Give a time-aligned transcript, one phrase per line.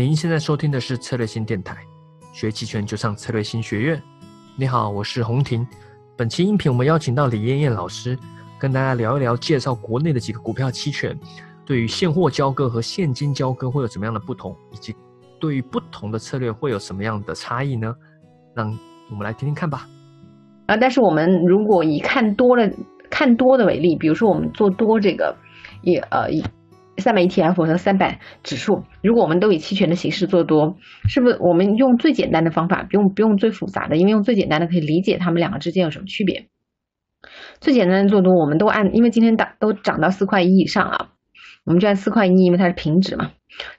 [0.00, 1.76] 您现在收听的是策略性电台，
[2.32, 4.02] 学期权就上策略性学院。
[4.56, 5.66] 你好，我是洪婷。
[6.16, 8.18] 本期音频我们邀请到李艳艳老师，
[8.58, 11.14] 跟大家聊一聊介绍国内的几个股票期权，
[11.66, 14.96] 对于现货交割和现金交割会有什么样的不同，以及
[15.38, 17.94] 对于不同的策略会有什么样的差异呢？
[18.54, 18.74] 让
[19.10, 19.86] 我们来听听看吧。
[20.64, 22.66] 啊，但是我们如果以看多了
[23.10, 25.36] 看多的为例，比如说我们做多这个，
[25.82, 26.42] 也呃以。
[27.00, 30.76] 三百 ETF 和三百指数，如果我们都以期权的形式做多，
[31.08, 36.48] 是不是我们用最简单的方法，不用不用最复杂的，因为用最简单的可以理解它们两个之间有什么区别。
[37.60, 41.08] 最简单的做多，我们都按，因为今天涨都涨到四块一以上啊，
[41.64, 43.32] 我们就按四块一，因为它是平值嘛，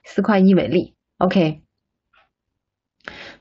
[0.04, 1.62] 四块一为例，OK。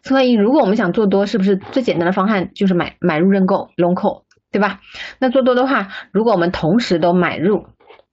[0.03, 4.81] 四块一，如果我们想做多，是不是最简单的方案就是买买入认购 long call，对吧？
[5.19, 7.67] 那做多的话，如果我们同时都买入。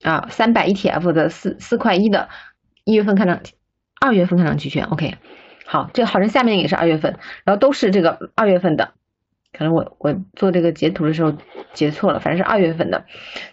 [0.03, 2.29] 啊，三百 ETF 的四四块一的，
[2.83, 3.41] 一月份看涨，
[3.99, 5.15] 二月份看涨期权，OK，
[5.65, 8.93] 好，这好像下面也是二月份，然后都是这个二月份的，
[9.51, 11.33] 可能我我做这个截图的时候
[11.73, 13.05] 截错了，反正是二月份的，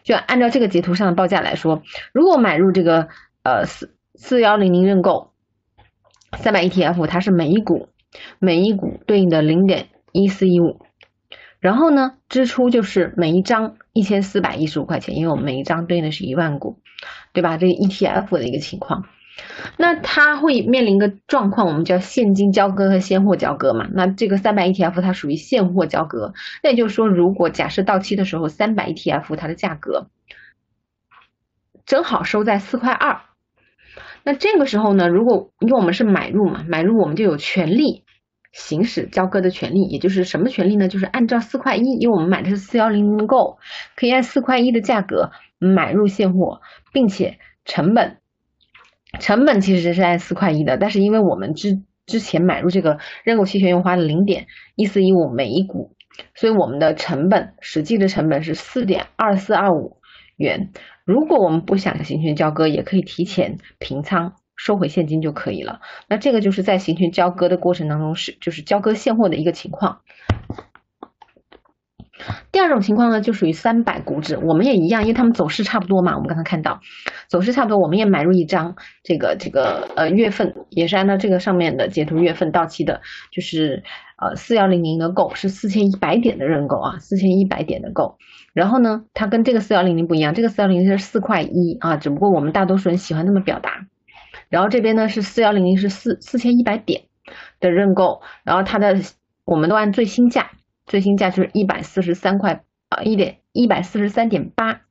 [0.02, 3.08] 就按照这个截图上的报价来说，如果买入这个
[3.42, 5.32] 呃四四幺零零认购
[6.36, 7.88] 三百 ETF，它是每一股
[8.38, 10.80] 每一股对应的零点一四一五。
[11.58, 16.80] 然后呢，支出就是每一张一千四百一十五块钱，因为我们每一张对应的是一万股，
[17.32, 17.56] 对吧？
[17.56, 19.06] 这个 ETF 的一个情况，
[19.78, 23.88] 那它会面临一个状况，我们叫现金交割和现货交割嘛。
[23.92, 30.08] 那这个三百 ETF 它属于现货交割，那也就是说，如果假设到期的时候，三百 ETF 它的价格
[31.86, 33.20] 正好收在四块二，
[34.24, 38.03] 那这个时候呢，如果因为我们是买入嘛，买入我们就有权利。
[38.54, 40.86] 行使交割的权利，也就是什么权利呢？
[40.86, 43.58] 就是按照四块一，因为我们买的是四幺零零购，
[43.96, 46.60] 可以按四块一的价格买入现货，
[46.92, 48.18] 并且成本
[49.18, 54.46] 成本其实是按四块一的，但是因为我们之之前买入这个认购期权用花了零点
[54.76, 55.96] 一四一五每一股，
[56.36, 59.96] 所以我们的成本实际的成本是四点二四二五
[60.36, 60.70] 元。
[61.04, 64.36] 如果我们不想行权交割，也可以提前平仓。
[64.56, 65.80] 收回现金就可以了。
[66.08, 70.00] 那这个就是在行权交割的过程当中是就是交割现货的一个情况。
[72.52, 76.14] 第二种情况呢，就属于三百股指，我们也一样，因为他们走势差不多嘛。
[76.14, 76.80] 我们刚才看到
[77.28, 83.82] 走势差不多，我们也买入一张这个这个呃月份也是按照这个上面的截图月份到期的，就是
[84.16, 88.16] 呃四幺零零的购是四千一百点的认购啊，四千一百点的购。
[88.54, 93.86] 然后呢，它跟这个四幺零零不一样，这个四幺零零是四块一啊，只不过我们大多数人喜欢那么表达。
[94.54, 97.06] 然后这边呢是四幺零零是四四千一百点
[97.58, 99.00] 的认购，然后它的
[99.44, 100.52] 我们都按最新价，
[100.86, 104.82] 最新价就是一百四十三块啊一点一百四十三点八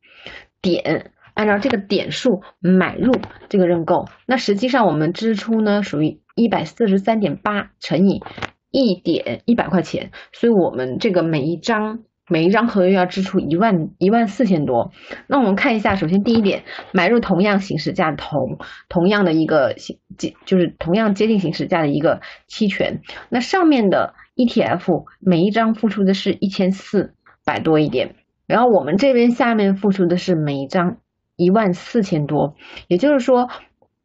[0.62, 3.13] 点，按照这个点数买入
[3.47, 8.22] 这个认购，那实际上我们支出呢属于一百四十三点八乘以
[8.69, 12.00] 一点一百块钱，所以我们这个每一张。
[12.29, 14.94] 每一张合约要支出一万一万四千多，
[15.28, 16.63] 那我们看一下，首先第一点，
[16.94, 18.57] 买入同样行使价同
[18.88, 27.13] 同样的一个行接就是同样接近行使价的一个期权，那上面的 ETF 每一张付出的是一千四
[27.44, 28.16] 百多一点，
[28.47, 30.97] 然后我们这边下面付出的是每一张
[31.35, 32.56] 一万四千多，
[32.88, 33.50] 也就是说，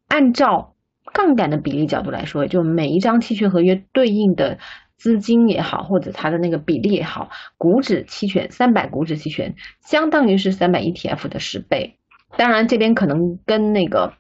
[0.09, 0.75] 按照
[1.13, 4.59] 杠杆的比例角度来说，就每一张期权合约对应的。
[4.99, 11.99] 资金也好，或者它的那个比例也好，股指期权三百股指期权相当于是三百 ETF 的十倍。
[12.37, 14.13] 当然，这边可能跟那个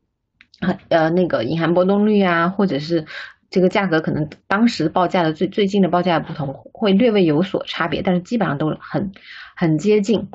[0.88, 3.04] 呃那个隐含波动率啊，或者是
[3.50, 9.12] 这个价格可能当时报价的最最近的报价不同，会略微有所差别，但是基本上都很
[9.56, 10.28] 很接近。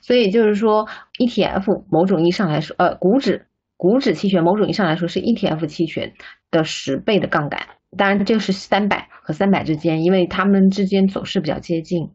[0.00, 0.88] 所以就是说
[1.18, 6.14] ，ETF 某种意义上来说，呃，股指股指期权某种意义上来说是 ETF 期权
[6.50, 7.77] 的十倍的杠杆。
[7.96, 12.10] 当然，这个是三百和三百之间，因为它们之间走势比较接近。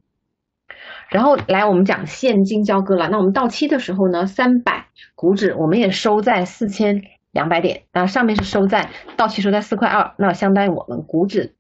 [1.10, 3.10] 然后来，我们讲现金交割了。
[3.10, 7.02] 那我们到期的时候呢，三百股指我们也收在四千
[7.32, 11.56] 两百点，那上面是收在到期收在四块二，那相当于我们股指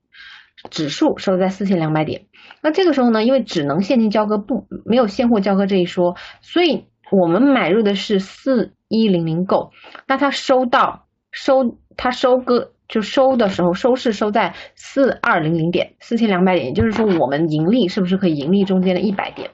[0.69, 2.25] 指数收在四千两百点。
[2.61, 9.71] 那这个时候呢，因为只能现金交割，不没有现货交割这一说，所以我们买入的是四一零零购，
[10.07, 12.72] 那它收到收它收割。
[12.87, 19.49] 就收的时候，收市收在四二零零点，四千两百点，也就是说，我们盈利是不是可以盈利中间的一百点？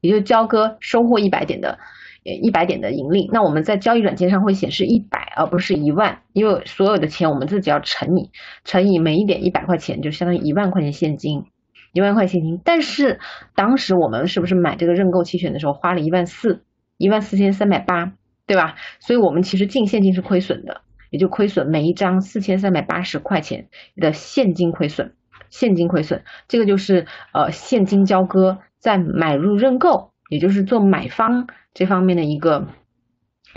[0.00, 1.78] 也就交割收获一百点的，
[2.24, 3.28] 呃一百点的盈利。
[3.32, 8.30] 那我们在交易软件上会显示一百，而不是一万，因为所有的钱我们自己要乘以
[8.64, 11.44] 乘以每一点一百块钱，就相当于一万块钱现金，
[11.92, 12.58] 一万块现金。
[12.64, 13.20] 但是
[13.54, 16.64] 当时我们是不是买这个认购期权的时候花了一万四，
[16.96, 18.14] 一万四千三百八，
[18.46, 18.76] 对吧？
[19.00, 20.80] 所以我们其实净现金是亏损的。
[21.10, 25.14] 也就亏损每一张四千三百八十块钱的现金亏损，
[25.50, 32.68] 现金亏损，这个就是呃现金交割在买入认购，也就是做买方这方面的一个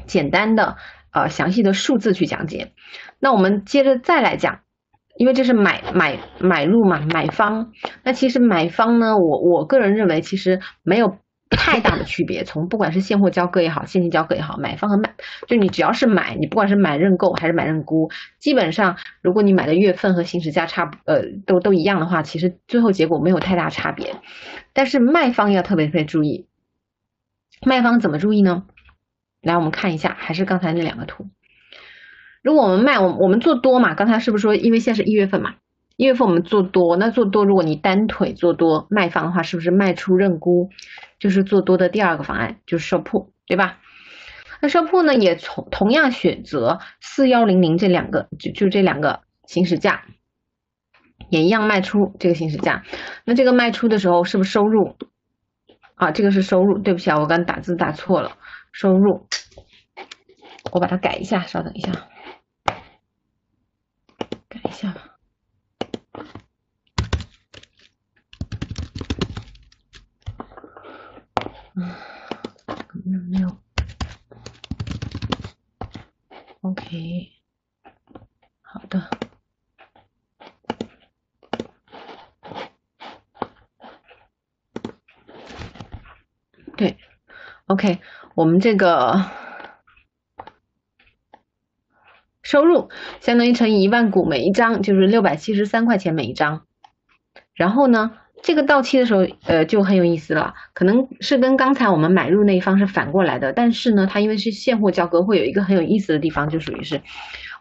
[0.05, 0.75] 简单的
[1.11, 2.73] 呃详细的数字去讲解。
[3.19, 4.59] 那我们接着再来讲。
[5.15, 7.71] 因为这是买买买入嘛，买方。
[8.03, 11.19] 那其实买方呢，我我个人认为其实没有
[11.55, 12.43] 太大的区别。
[12.43, 15.13] 从不管是现货交割也好，现金交割也好，买方和卖，
[15.47, 18.09] 就你只要是买，你不管是买认购还是买认沽，
[18.39, 24.15] 基本上如果你买的月份和行使价差呃都都一样的话，其实最后结果没有太大差别。
[24.73, 26.47] 但是卖方要特别特别注意，
[27.65, 28.63] 卖方怎么注意呢？
[29.41, 31.27] 来，我们看一下，还是刚才那两个图。
[32.41, 33.93] 如果我们卖，我我们做多嘛？
[33.93, 35.55] 刚才是不是说，因为现在是一月份嘛？
[35.95, 40.69] 一月份我们做多，那做多，如果你单腿做多卖方的话，是不是卖出认沽，
[41.23, 43.79] 就是做多的第二个方案，就是收铺，对吧？
[44.59, 50.03] 那收铺呢，也从同样选择四幺零零这两个，就就这两个行使价，
[51.29, 52.83] 也一样卖出这个行使价。
[53.23, 54.97] 那这个卖出的时候是不是收入？
[55.95, 58.37] 啊，这个是收入，对不起啊，我刚打字打错了，
[58.73, 59.29] 收入，
[60.73, 61.93] 我把它改一下，稍等一下。
[64.49, 65.09] 改一下吧。
[71.75, 71.89] 嗯，
[73.31, 73.49] 没有。
[76.93, 77.31] OK，
[78.61, 79.09] 好的。
[86.77, 86.99] 对
[87.65, 87.99] ，OK，
[88.35, 89.25] 我们这个。
[92.43, 92.91] 收入
[93.21, 96.67] 相当于乘以一万股，每一张就是六百七十三块钱每一张。
[97.55, 103.53] 然后呢，这个到期的时候，呃，就很有意思了，可能是跟刚才我们买入那一方是反过来的。
[103.53, 107.01] 但是呢，它因为是现货交割，会有一个很有意思的地方，就属于是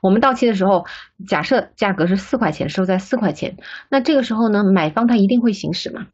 [0.02, 0.84] 我们到期的时候，
[1.26, 3.56] 假设价格是四块钱，收在四块钱，
[3.88, 6.08] 那这个时候呢，买方他一定会行使嘛，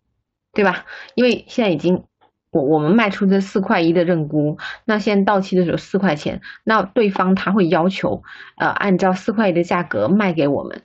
[0.52, 0.84] 对吧？
[1.16, 2.04] 因为现在已经。
[2.50, 4.56] 我我们卖出这四块一的认沽，
[4.86, 8.22] 那现在到期的时候四块钱，那对方他会要求，
[8.56, 10.80] 呃，按照四块一的价格卖给我们，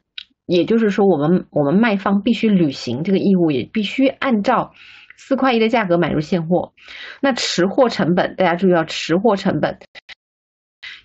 [0.46, 4.74] 也就是说，我们我们卖方必须履行这个义务，也必须按照
[5.18, 6.74] 四块一的价格买入现货。
[7.22, 9.80] 那持货成本，大家注意到持货成本，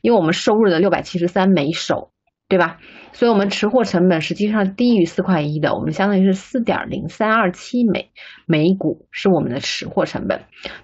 [0.02, 2.10] 因为我们收入的六百七十三每手。
[2.48, 2.78] 对吧？
[3.12, 8.10] 所以，我们持货成本实际上低于四块一的，我们相当于是四点零三二七每
[8.46, 10.40] 每股是我们的持货成本。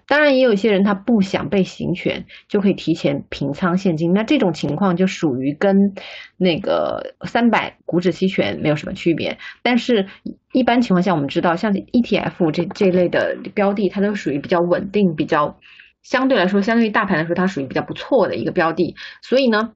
[0.06, 4.12] 当然，也有一些人他不想被行权，就可以提前平仓现金。
[4.12, 5.94] 那这种情况就属于跟
[6.36, 9.38] 那个三百股指期权没有什么区别。
[9.62, 10.06] 但是，
[10.52, 15.56] 一般情况下，我们知道像 ETF 这这类的标的，它都属于比较稳定、比较
[16.02, 18.94] 相对来说，相对于大盘来说，它属于比较不错的一个标的。
[19.22, 19.72] 所以呢。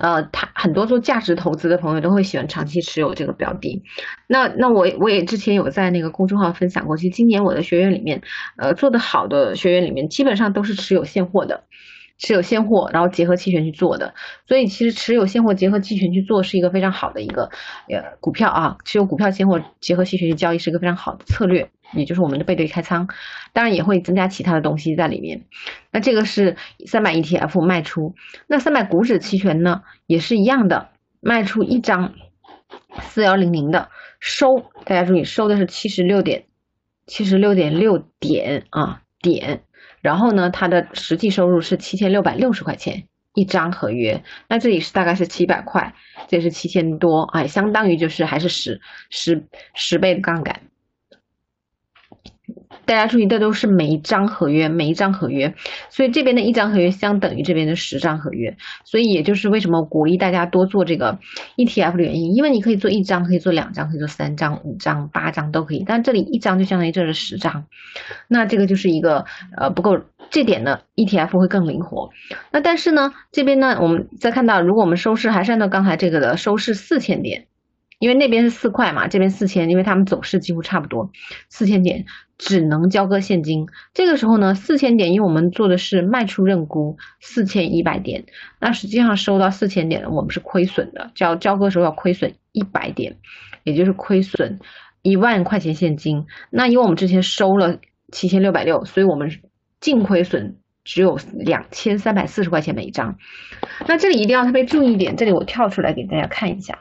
[0.00, 3.82] 呃，他很多做价值投资的朋友都会喜欢长期持有这个标的。
[4.26, 8.22] 那那我我也之前有在那个公众号分享过，其实今年我的学员里面，
[8.56, 11.64] 呃，做的好的学员里面，基本上都是持有现货的，
[12.18, 14.14] 持有现货，然后结合期权去做的。
[14.46, 17.50] 所以其实持有现货结合期权去做是一个非常好的一个
[17.88, 21.70] 呃股票啊，持有股票现货结合期权去交易是一个非常好的策略。
[21.96, 23.08] 也就是我们的背对开仓，
[23.52, 25.44] 当然也会增加其他的东西在里面。
[25.90, 26.56] 那这个是
[26.86, 28.14] 三百 ETF 卖出，
[28.46, 32.14] 那三百股指期权呢也是一样的，卖出一张
[33.00, 36.44] 四幺零零的收，大家注意收的是七十六点
[37.06, 39.62] 七十六点六点啊点，
[40.00, 45.94] 然后呢它的实际收入是七千六百六十块钱一张合约，那这里是大概是七百块，
[46.28, 50.62] 这是七千多，哎，相当于就是还是十十十倍的杠杆。
[52.84, 55.54] 大家注意，这都是每一张合约，每一张合约，
[55.90, 61.18] 所以这边的一张合约相等于这边的十张合约，所以也就是为什么鼓励大家多做这个
[61.56, 67.64] ETF 的原因，因为你可以做一张，可以做两张，可以做三张、五张、八张都可以，但这里一张就相当于这是十张，
[68.28, 69.24] 那这个就是一个
[69.56, 69.98] 呃不够，
[70.30, 72.10] 这点呢 ETF 会更灵活。
[72.52, 77.46] 那但是呢，这边呢，我们再看到，如果我们收市还是按照刚才这个的收市四千点。
[78.04, 81.10] 因为那边是四块嘛，这边四千，因为他们走势几乎差不多，
[81.48, 82.04] 四千点
[82.36, 83.66] 只能交割现金。
[83.94, 88.26] 这个时候呢，四千点，因为我们做的是卖出认沽，四千一百点，
[88.60, 93.16] 那实际上收到四千点，我们是亏损的，交交割时候要亏损一百点，
[93.62, 94.58] 也就是亏损
[95.00, 96.26] 一万块钱现金。
[96.50, 97.78] 那因为我们之前收了
[98.12, 99.30] 七千六百六，所以我们
[99.80, 103.16] 净亏损只有两千三百四十块钱每一张。
[103.88, 106.80] 那这里一定要特别注意一点，这里我跳出来给大家看一下。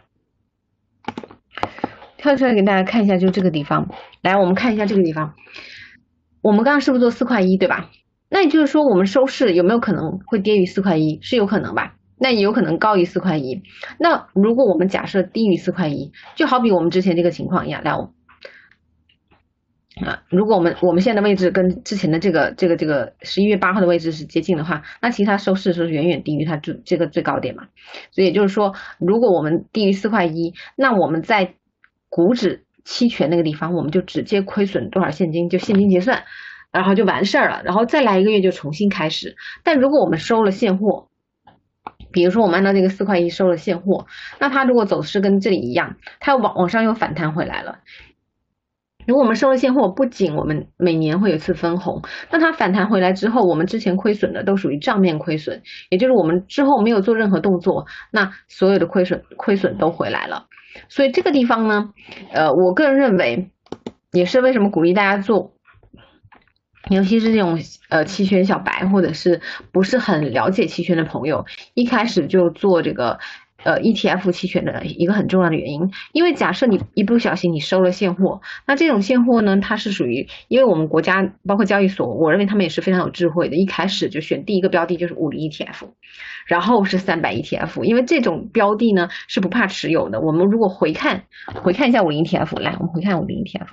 [2.18, 3.90] 跳出来给大家看一下，就这个地方。
[4.22, 5.34] 来，我们看一下这个地方。
[6.42, 7.90] 我们刚刚是不是做四块一，对吧？
[8.30, 11.20] 那也就是说，我们收市有没有可能会低于四块一？
[11.22, 11.96] 是有可能吧？
[12.18, 13.62] 那也有可能高于四块一。
[14.00, 17.92] 那如果我们假设低于四块一，就好比我们之前这个情况一样，来，
[20.02, 27.68] 啊，如果我们我们现在的位置跟之前的这个这个这个十一月八号的位置是接近的话，那其实它收市是远远低于它最这个最高点嘛。
[28.12, 31.54] 所以也就是说，如果我们低于四块一，那我们在
[32.10, 36.24] 股指期权那个地方，我们就直接亏损多少现金，就现金结算。
[36.72, 39.36] 然后就完事儿了，然后再来一个月就重新开始。
[39.64, 41.08] 但如果我们收了现货，
[42.12, 44.08] 比如说我们按照这个四块一收了现货，
[44.40, 47.82] 那它如果走势跟这里一样，它往往上又反弹回来了。
[49.08, 60.46] 如果我们收了现货，不仅我们每年会有一次分红，那它反弹回来之后，我们之前亏损的都属于账面亏损，也就是我们之后没有做任何动作，那所有的亏损亏损都回来了。
[60.90, 61.90] 所以这个地方呢，
[62.32, 63.50] 呃，我个人认为
[64.12, 65.52] 也是为什么鼓励大家做。
[66.90, 67.58] 尤其是这种
[67.88, 69.40] 呃期权小白，或者是
[69.72, 71.46] 不是很了解期权的朋友，
[71.76, 73.20] 一开始就做这个
[73.64, 85.90] 呃 ETF 期权的一个很重要的原因，因为假设你一不小心你收了现货，那这种现货呢，它是属于，因为我们国家包括交易所，我认为他们也是非常有智慧的，一开始就选第一个标的就是五零 ETF，
[86.46, 90.20] 然后是三百 ETF，因为这种标的呢是不怕持有的。
[90.22, 91.24] 我们如果回看
[91.64, 93.68] 回看一下五零 ETF，来，我们回看五零 ETF。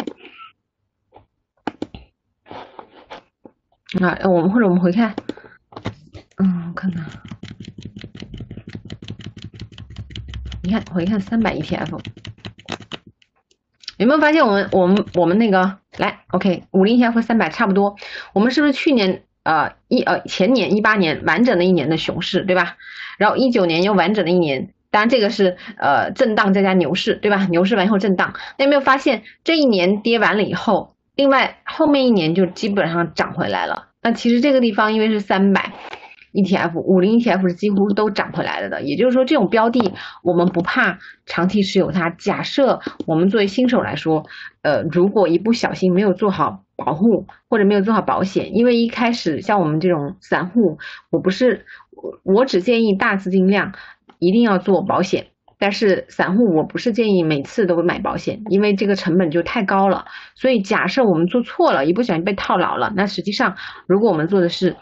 [4.00, 5.12] 啊，我们或者我们回看，
[6.36, 7.04] 嗯，我看看，
[10.70, 11.98] 你看回看三百 ETF，
[13.96, 17.96] 有没有发现我们我们我们那个来，OK，五零 ETF 和三百差不多，
[18.32, 22.76] 我们是不是去年呃一呃前年一八年完整的一年的熊市，对吧？
[23.18, 27.48] 然后一九年又完整的一年，当然这个是呃震荡再加牛市，对吧？
[27.50, 30.94] 牛市完以后震荡，那有没有发现这一年跌完了以后？
[31.16, 33.88] 另外，后面一年就基本上涨回来了。
[34.02, 35.72] 那其实这个地方因为是三百
[36.32, 38.82] ETF、五零 ETF 是几乎都涨回来了的。
[38.82, 42.10] 也就是说，这种标的我们不怕长期持有它。
[42.10, 44.24] 假设我们作为新手来说，
[44.62, 50.78] 呃，如果一不小心没有做好保护或者没有做好保险，因为一开始像我们这种散户，
[51.10, 53.72] 我不是我我只建议大资金量
[54.18, 55.26] 一定要做保险。
[55.62, 60.06] 但是散户我不是建议每次都买保险，因为这个成本就太高了。
[60.34, 63.56] 所以假设我们做错了，一不小心被套牢了，那实际上
[63.86, 64.74] 如果我们做的是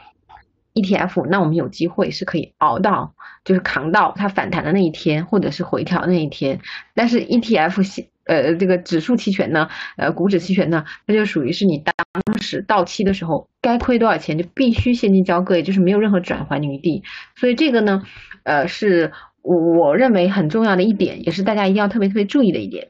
[0.83, 6.61] ETF，那我们有机会是可以熬到，就是扛到它反弹的那一天，或者是回调那一天。
[6.95, 11.95] 但是 ETF 呃这个指数期权呢，呃股指期权呢，它就属于是你当
[12.41, 17.03] 时到期的时候该亏多少钱就必须现金交割，也就是没有任何转还余地。
[17.37, 18.03] 所以这个呢，
[18.45, 19.13] 呃是。
[19.41, 22.89] 我认为很重要的一点，也是大家一定要特别特别注意的一点。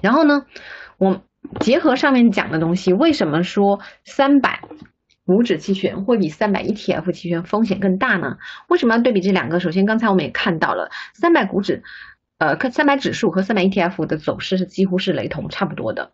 [0.00, 0.44] 然后呢，
[0.98, 1.22] 我
[1.60, 4.62] 结合上面讲的东西，为什么说三百
[5.26, 8.38] 股指期权会比三百 ETF 期权风险更大呢？
[8.68, 9.60] 为什么要对比这两个？
[9.60, 11.82] 首先，刚才我们也看到了，三百股指，
[12.38, 16.12] 呃，三百指数和三百 ETF 的走势是几乎是雷同，差不多的。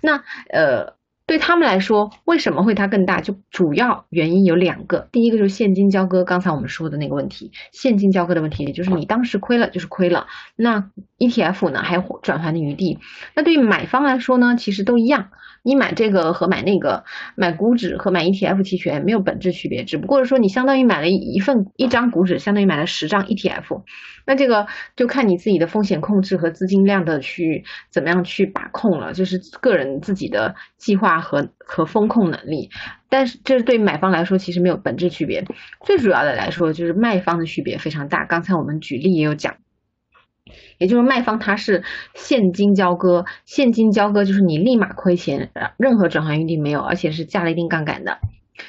[0.00, 0.94] 那呃。
[1.24, 3.20] 对他们来说，为什么会它更大？
[3.20, 10.26] 就主要原因有两个，第一个就是现金交割，刚才我们说的那个问题，现金交割的问题，也就是你当时亏了就是亏了，
[10.56, 12.98] 那 ETF 呢还有转还的余地。
[13.36, 15.30] 那对于买方来说呢，其实都一样。
[15.62, 17.04] 你买这个和买那个，
[17.36, 23.82] 买股指和买 ETF 期权没有本质区别，只不过是说你相当于买了一份一张股指，相当于买了十张 ETF。
[24.26, 24.66] 那这个
[24.96, 32.70] 就看你自己的风险控制和资金量的去怎么样去把控了，就是个人自己的计划和和风控能力。
[33.08, 35.44] 但是这是对买方来说其实没有本质区别，
[35.84, 38.24] 最主要的来说就是卖方的区别非常大。
[38.24, 39.61] 刚才我们举例也有讲。
[40.78, 41.84] 也就是卖方他是
[42.14, 48.18] 现金交割，现金交割就是你立马亏钱，任何转换余地没有，而且是加了一定杠杆的，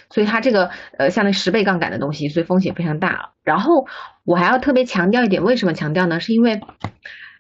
[0.10, 3.32] 所以它这个呃相当于十倍杠杆的东西，所以风险非常大。
[3.44, 3.88] 然后
[4.24, 6.20] 我还要特别强调一点，为什么强调呢？
[6.20, 6.62] 是因为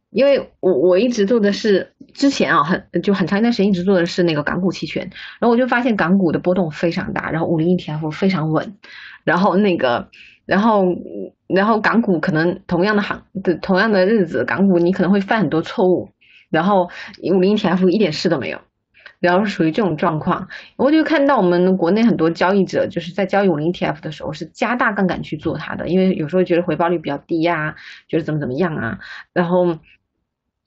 [0.09, 5.03] 因为我我一直做的是之前啊很就很长一段时间一直做的是那个港股期权，
[5.39, 8.77] 然后我就发现港股的波动非常大，然后五零 ETF 非常稳，
[9.23, 10.09] 然后那个。
[10.45, 10.85] 然后，
[11.47, 16.09] 然后港股可能同样的行的同样的日子，港股你可能会犯很多错误。
[16.49, 16.89] 然后
[17.31, 18.59] 五零 ETF 一点事都没有，
[19.19, 20.47] 然后属于这种状况。
[20.75, 27.75] 我就看到我们国内很多交易者就是在交易五零 ETF 的时候是加大杠杆去做它的，因为有时候觉得回报率比较低呀，
[28.07, 28.99] 觉得怎么怎么样啊，
[29.33, 29.77] 然后。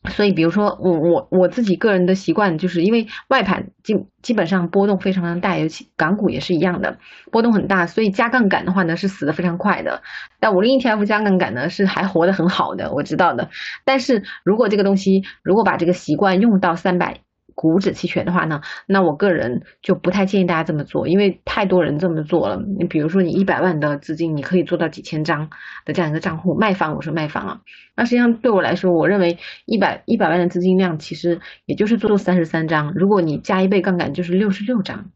[0.09, 6.99] 所以，比如说我我我自己个人的习惯，就是因为外盘基基本上波动非常的大，尤其港股也是一样的，
[7.31, 10.03] 波动很大，所以加杠杆的话呢是死的非常快的。
[10.41, 13.51] 但五零 ETF 加杠杆呢是还活得很好的，我知道的。
[13.85, 17.21] 但是如果这个东西如果把这个习惯用到三百
[17.57, 22.63] 股指期权的话呢，那我个人就不太建议大家这么做，因为太多人这么做了。
[22.79, 25.51] 你比如说你一百万的资金，你可以做到几千张
[25.85, 27.61] 的这样一个账户卖方，我说卖方啊，
[27.97, 35.11] 那实际上对我来说，我认为一百一百万的资金量其实也就是做三十三张，如果你加一倍杠杆就是六十六张。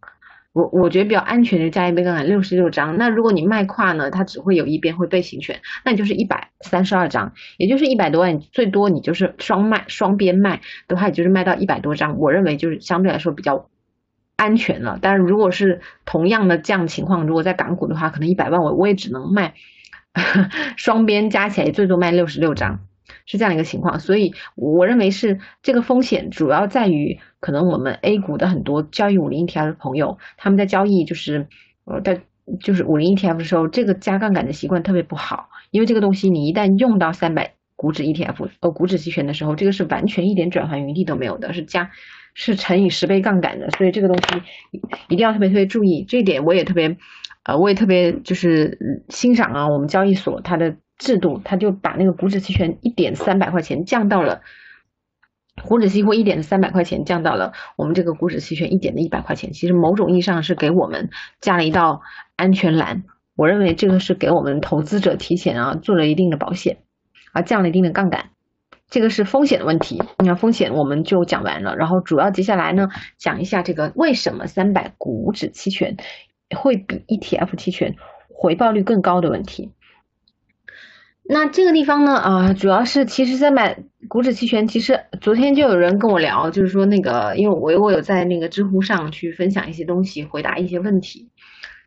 [0.52, 13.68] 我我觉得比较安全的加一倍杠杆六十六张，那如果你卖跨呢，它只会有一边会被行权，那你就是一百三十二张，也就是一百多万，最多你就是双卖双边卖的话，也就是卖到一百多张，我认为就是相对来说比较
[14.34, 14.98] 安全了。
[15.00, 19.54] 但是如果是同样的这样情况，如果在港股的话，可能一百万我我也只能卖
[20.76, 22.80] 双边加起来最多卖六十六张。
[23.26, 31.46] 是这样一个情况，所以我认为是这个风险主要在于，可能我们 A 股的很多交易五零 ETF 的朋友，他们在交易就是
[31.84, 32.22] 呃在
[32.60, 41.90] 就是五零 ETF 的时候，这个加杠杆的习惯特别不好，因为这个东西你一旦用到三百股指 ETF 呃股指期权的时候，这个是完全一点转换余地都没有的，是加
[42.34, 44.42] 是乘以十倍杠杆的，所以这个东西
[45.08, 46.96] 一定要特别特别注意，这一点我也特别
[47.44, 50.76] 呃我也特别就是欣赏啊，我们交易所它的。
[51.00, 54.42] 制度，他就把那个股指期权一点三百块钱降到了
[55.64, 59.52] 股指期货一点的三百块钱，降到了我们这个股指期权一点的一百块钱。
[59.52, 62.02] 其实某种意义上是给我们加了一道
[62.36, 63.02] 安全栏。
[63.34, 66.78] 我认为这个是给我们投资者提前啊做了一定的保险，
[67.32, 68.30] 啊降了一定的杠杆。
[68.90, 70.02] 这个是风险的问题。
[70.18, 75.96] 那风险我们就讲完了，然后主要接下来呢讲一下这个为什么三百股指期权
[76.54, 77.96] 会比 ETF 期权
[78.28, 79.70] 回报率更高的问题。
[81.32, 91.28] 那这个地方呢，啊，主要是其实三百股指期权，其实昨天就有人跟我聊，就是说那个，因为我我有在那个知乎上去分享一些东西，回答一些问题，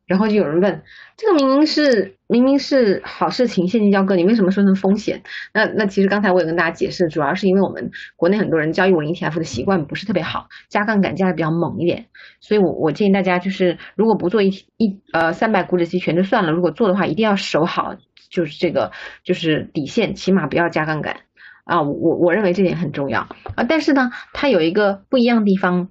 [0.08, 0.82] 然后就有人问，
[1.18, 5.22] 这个明明是明明是好事情，现金交割，你为什么说成风险？
[5.54, 12.06] 那那其实刚才我也跟大家解释，主要是因为我们国内很多人交易五零 ETF 的习惯不是特别好，加杠杆加的比较猛一点，
[12.40, 14.48] 所以我我建议大家就是如果不做一
[14.78, 17.94] 一呃三百股指期权就算了，如果做的话，一定要守好。
[18.34, 18.92] 就是这个，
[19.24, 21.18] 就是底线，起码不要加杠杆
[21.66, 21.84] 啊！
[21.84, 23.64] 我我认为这点很重要啊。
[23.70, 25.90] 但是呢，它有一个不一样的地方，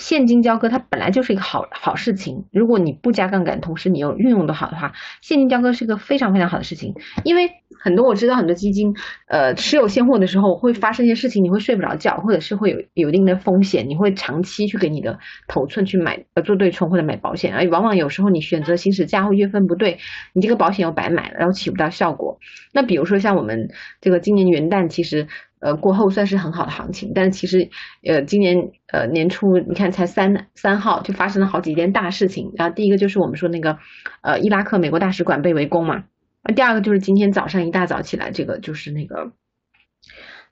[0.00, 2.46] 现金交割它本来就是一个好好事情。
[2.50, 7.50] 如果你不加杠杆，同时你又运用的好的话，现金交割是一个非常非常好的事情，因为。
[7.82, 8.92] 很多我知道很多基金，
[9.26, 19.98] 呃，持有现货的时候会发生一些事情，你会睡不着觉，或者是会有有一定的风险，你会长期去给你的头寸去买呃做对冲或者买保险，而往往有时候你选择行使价或月份不对，
[20.34, 22.38] 你这个保险又白买了，然后起不到效果。
[22.74, 23.70] 那比如说像我们
[24.02, 25.28] 这个今年元旦其实
[25.60, 27.70] 呃过后算是很好的行情，但是其实
[28.04, 33.78] 呃今年呃年初你看才三三号就发生了好几件大事情，然后第一个就是我们说那个
[34.22, 36.04] 呃伊拉克美国大使馆被围攻嘛。
[36.42, 39.32] 那第二个就是今天早上一大早起来，这个就是那个，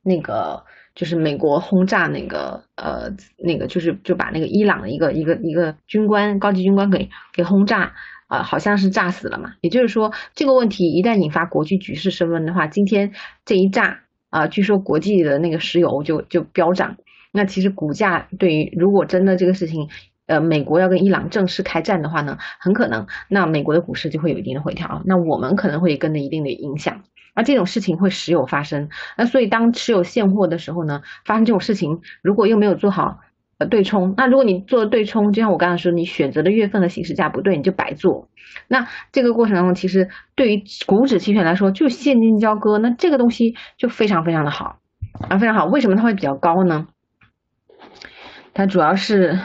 [0.03, 7.95] 那个就是美国轰炸那个呃那个就是就把那个伊朗的一个一个一个军官高级军官给给轰炸
[8.27, 9.55] 啊，好像是炸死了嘛。
[9.63, 13.13] 也就是说，这个问题一旦引发国际局势升温的话，今天
[13.47, 16.97] 这一炸啊，据说国际的那个石油就就飙涨。
[17.33, 19.89] 那其实股价对于如果真的这个事情。
[20.29, 28.91] 呃，美国要跟伊朗正式开战的话呢，很可能那美国的股市就会有一定的回调，那我们可能会跟着一定的影响，而这种事情会时有发生。
[29.17, 33.21] 那所以当持有现货的时候呢，发生这种事情，如果又没有做好
[33.59, 38.29] 呃对冲，那如果你做对冲，就像我刚才说，你选择的月份和行使价不对，你就白做。
[38.69, 44.79] 那这个过程当中，其实对于股指期权来说，就现金交割，那这个东西就非常非常的好
[45.29, 45.67] 啊，非常好。
[45.67, 46.87] 为什么它会比较高呢？
[48.55, 49.39] 它主要是。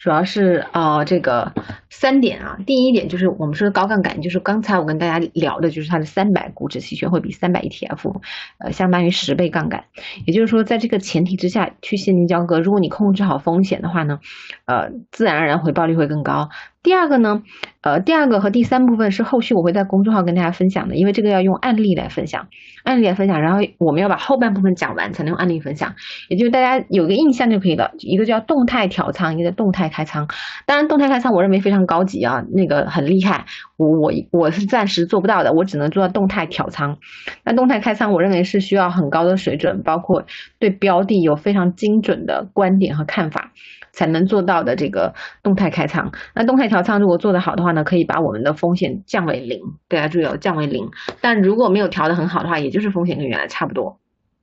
[0.00, 1.52] 主要是呃这个
[1.90, 8.18] 三点啊，第一点就是我们说的高杠杆，就是刚才我跟大家聊的，就是它的三百股指期权会比三百 ETF，
[8.58, 9.84] 呃，相当于十倍杠杆。
[10.24, 14.20] 也就是说，在这个前提之下去现金交割，如果你控制好风险的话呢，
[14.64, 16.48] 呃，自然而然回报率会更高。
[16.82, 17.42] 第二个呢，
[17.82, 22.48] 呃，第二个和第三部分是后续我会在公众号跟大家分享的，因为这个要用案例来分享，
[22.84, 25.94] 案例来分享，然后我们要把后半部分讲完才能用案例分享，
[26.28, 27.90] 也就是大家有个印象就可以了。
[27.98, 30.26] 一个叫动态调仓，一个叫动态开仓。
[30.64, 33.44] 当然，动态开仓我认为非常高级啊，那个很厉害，
[33.76, 36.96] 我我我是暂时做不到的，我只能做到动态调仓。
[37.44, 40.24] 那动态开仓，我认为是需要很高的水准，包括
[40.58, 43.52] 对标的有非常精准的观点和看法。
[43.92, 49.60] 才能做到的这个动态开仓，那动态调仓如果做得好的话呢，可以把我们的风险降为零。
[49.88, 50.90] 大家注意哦，降为零。
[51.20, 53.98] 但如果没有调得很好的话，也就是风险跟原来差不多，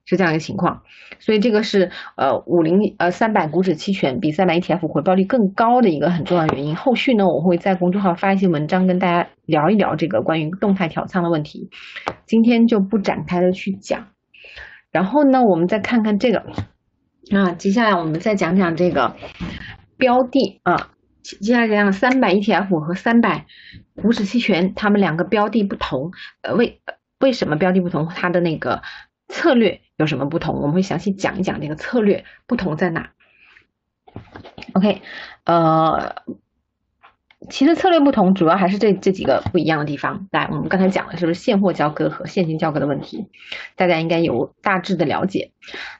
[0.05, 0.83] 是这样一个情况。
[1.19, 6.75] 所以这个是呃五零呃三百股指期权比三百 ETF 回报率更高的一个很重要原因。
[6.75, 11.69] 后续呢，我会在公众号发一些文章跟大家聊一聊这个关于动态调仓的问题。
[12.25, 14.07] 今天就不展开的去讲。
[14.91, 16.43] 然后呢，我们再看看这个。
[17.29, 19.15] 那，接下来我们再讲讲这个
[19.97, 23.45] 标的啊，接下来讲讲三百 ETF 和三百
[23.95, 26.11] 股指期权，它们两个标的不同，
[26.41, 26.81] 呃，为
[27.19, 28.07] 为什么标的不同？
[28.07, 28.81] 它的那个
[29.27, 30.55] 策略有什么不同？
[30.61, 33.11] 我们会详细讲一讲这个策略不同在哪。
[34.73, 35.01] OK，
[35.43, 36.15] 呃，
[37.49, 40.27] 其实策略不同，主要还是这这几个不一样的地方。
[40.31, 43.27] 来，我们刚才讲了是不是现货交割和现金交割的问题？
[43.75, 45.51] 大家应该有大致的了解。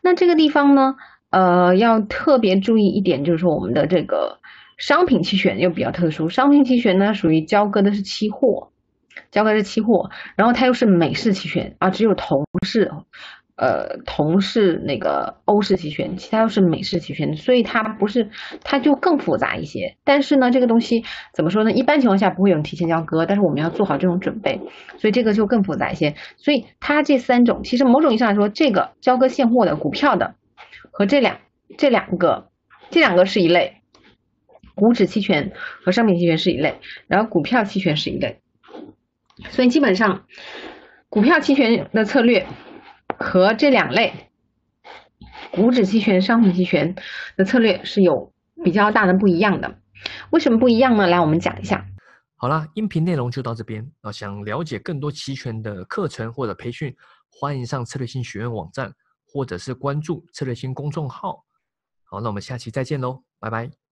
[0.02, 0.96] 那这个地方呢，
[1.30, 4.40] 呃，要特别注意一点，就是说我们的这个
[4.78, 6.30] 商品期权又比较特殊。
[6.30, 8.70] 商品期权呢，属于交割的是期货，
[9.32, 12.92] 交割是期货，然后它又是美式期权啊，只有同式。
[13.60, 18.30] 呃，同是那个欧式期权，其他都是美式期权，所以它不是，
[18.64, 19.96] 它就更复杂一些。
[20.04, 21.72] 但是呢，这个东西怎么说呢？
[21.72, 24.62] 一般情况下不会有人提前交割，但是我们要做好这种准备，
[25.00, 26.14] 所以这个就更复杂一些。
[26.38, 30.36] 所以它这三种，其实某种意义上来说，这个交割现货的股票的
[30.92, 31.40] 和这两
[31.78, 32.52] 这两个
[32.90, 33.82] 这两个是一类，
[34.76, 35.54] 股指期权
[35.84, 38.42] 和商品期权是一类，然后股票期权是一类。
[39.50, 40.26] 所以基本上
[41.10, 42.48] 股票期权的策略。
[43.20, 44.30] 和这两类
[45.50, 46.94] 股指期权、商品期权
[47.36, 48.32] 的策略是有
[48.64, 49.80] 比较大的不一样的。
[50.30, 51.08] 为什么不一样呢？
[51.08, 51.84] 来，我们讲一下。
[52.36, 54.12] 好啦，音频内容就到这边啊。
[54.12, 56.96] 想了解更多期权的课程或者培训，
[57.32, 58.94] 欢迎上策略性学院网站，
[59.28, 61.46] 或者是关注策略星公众号。
[62.04, 63.87] 好，那我们下期再见喽，拜拜。